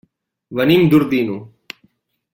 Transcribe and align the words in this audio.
Venim 0.59 0.87
d'Ordino. 0.95 1.39